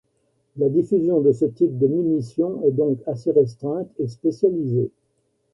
La 0.57 0.67
diffusion 0.67 1.21
de 1.21 1.31
ce 1.31 1.45
type 1.45 1.77
de 1.77 1.85
munition 1.85 2.59
est 2.63 2.71
donc 2.71 2.97
assez 3.05 3.29
restreinte 3.31 3.87
et 3.99 4.07
spécialisée. 4.07 4.89